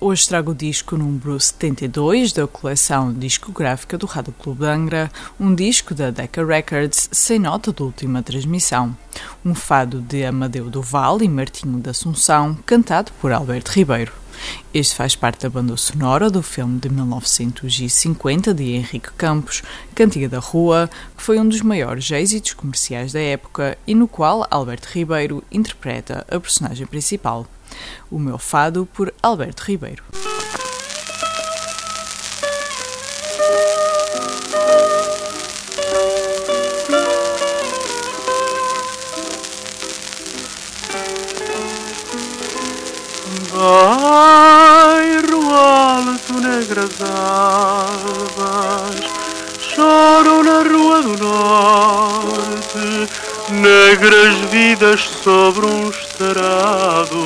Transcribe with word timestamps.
hoje 0.00 0.28
trago 0.28 0.52
o 0.52 0.54
disco 0.54 0.96
número 0.96 1.38
72 1.38 2.32
da 2.32 2.46
coleção 2.46 3.12
discográfica 3.12 3.96
do 3.96 4.06
Rádio 4.06 4.34
Clube 4.38 4.64
Angra, 4.66 5.10
um 5.38 5.54
disco 5.54 5.94
da 5.94 6.10
Decca 6.10 6.44
Records 6.44 7.08
sem 7.12 7.38
nota 7.38 7.72
de 7.72 7.82
última 7.82 8.22
transmissão. 8.22 8.96
Um 9.44 9.54
fado 9.54 10.00
de 10.00 10.24
Amadeu 10.24 10.70
Duval 10.70 11.22
e 11.22 11.28
Martinho 11.28 11.78
da 11.78 11.90
Assunção, 11.90 12.56
cantado 12.66 13.12
por 13.20 13.32
Alberto 13.32 13.72
Ribeiro. 13.72 14.17
Este 14.72 14.94
faz 14.94 15.16
parte 15.16 15.42
da 15.42 15.50
banda 15.50 15.76
sonora 15.76 16.30
do 16.30 16.42
filme 16.42 16.78
de 16.78 16.88
1950 16.88 18.54
de 18.54 18.72
Henrique 18.72 19.10
Campos, 19.16 19.62
Cantiga 19.94 20.28
da 20.28 20.38
Rua, 20.38 20.90
que 21.16 21.22
foi 21.22 21.38
um 21.38 21.48
dos 21.48 21.62
maiores 21.62 22.10
êxitos 22.10 22.52
comerciais 22.52 23.12
da 23.12 23.20
época 23.20 23.78
e 23.86 23.94
no 23.94 24.06
qual 24.06 24.46
Alberto 24.50 24.88
Ribeiro 24.92 25.42
interpreta 25.50 26.26
a 26.30 26.38
personagem 26.38 26.86
principal. 26.86 27.46
O 28.10 28.18
meu 28.18 28.38
fado 28.38 28.88
por 28.92 29.12
Alberto 29.22 29.64
Ribeiro. 29.64 30.02
Negras 53.50 54.36
vidas 54.50 55.00
sobre 55.00 55.66
um 55.66 55.88
estrado. 55.88 57.24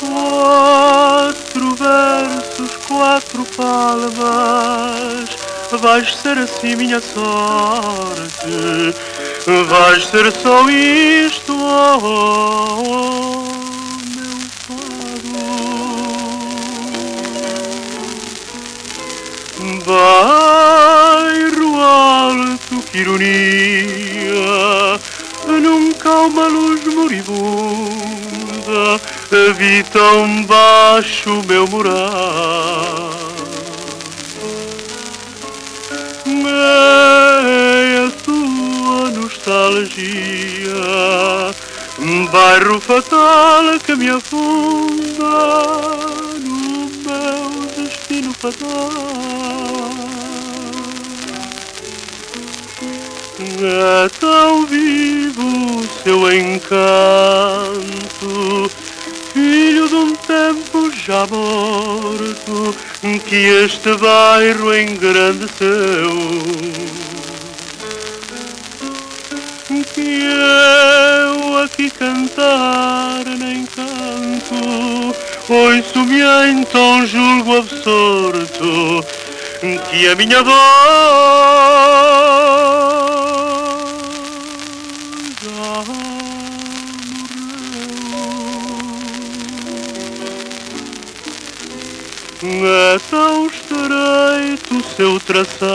Quatro 0.00 1.74
versos, 1.74 2.76
quatro 2.86 3.44
palmas, 3.56 5.28
vais 5.80 6.14
ser 6.16 6.38
assim 6.38 6.76
minha 6.76 7.00
sorte, 7.00 8.94
vais 9.68 10.06
ser 10.06 10.30
só 10.32 10.68
isto, 10.70 11.52
oh, 11.52 12.82
meu 14.14 14.38
fado. 14.66 15.36
Bairro 19.84 20.36
alto, 20.36 20.85
que 20.85 20.85
ironia, 22.94 23.88
nunca 25.46 26.10
uma 26.10 26.46
luz 26.46 26.84
moribunda 26.84 27.66
vi 29.56 29.82
tão 29.84 30.44
baixo 30.44 31.42
meu 31.46 31.66
morar. 31.68 33.16
É 36.48 38.06
a 38.06 38.10
tua 38.24 39.10
nostalgia, 39.10 40.04
bairro 42.30 42.80
fatal 42.80 43.78
que 43.84 43.94
me 43.94 44.10
afunda 44.10 45.28
no 46.40 46.88
meu 47.04 47.66
destino 47.76 48.32
fatal. 48.34 48.90
É 53.38 54.08
tão 54.18 54.64
vivo 54.64 55.86
seu 56.02 56.32
encanto, 56.32 56.70
filho 59.34 59.86
de 59.86 59.94
um 59.94 60.16
tempo 60.16 60.90
já 60.90 61.26
morto, 61.26 62.74
que 63.28 63.36
este 63.36 63.94
bairro 63.98 64.74
engrandeceu. 64.74 66.16
Que 69.92 70.20
eu 70.22 71.58
aqui 71.58 71.90
cantar 71.90 73.22
nem 73.38 73.66
canto, 73.66 75.14
ouço-me 75.50 76.22
então 76.48 77.04
julgo 77.06 77.58
absorto, 77.58 79.04
que 79.90 80.08
a 80.08 80.14
minha 80.14 80.42
voz 80.42 81.76
já 85.42 85.84
morreu. 85.86 86.56
É 92.42 92.98
tão 93.10 93.46
estreito 93.46 94.96
seu 94.96 95.18
traçado 95.20 95.74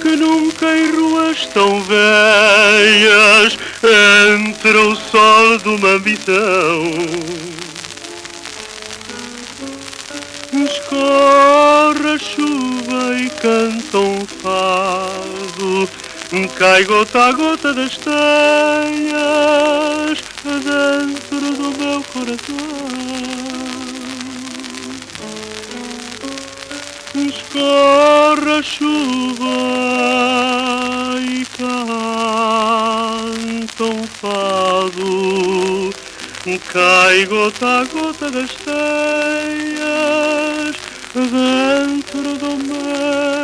que 0.00 0.16
nunca 0.16 0.76
em 0.76 0.90
ruas 0.90 1.46
tão 1.46 1.80
velhas 1.82 3.58
entra 3.82 4.80
o 4.80 4.94
sol 4.94 5.58
de 5.58 5.68
uma 5.68 5.88
ambição. 5.90 6.90
Escorre 10.52 12.14
a 12.14 12.18
chuva 12.18 12.43
cai 16.58 16.84
gota 16.84 17.28
a 17.28 17.32
gota 17.32 17.72
das 17.72 17.96
teias 17.96 18.12
dentro 20.42 21.40
do 21.40 21.70
meu 21.78 22.02
coração. 22.02 22.56
Escorre 27.14 28.50
a 28.50 28.62
chuva 28.62 29.46
e 31.20 31.46
canta 31.56 31.84
um 33.84 34.02
fado, 34.04 35.90
cai 36.72 37.26
gota 37.26 37.66
a 37.80 37.84
gota 37.84 38.30
das 38.30 38.50
teias 38.54 39.54
dentro 41.14 42.36
do 42.38 42.56
meu 42.66 43.43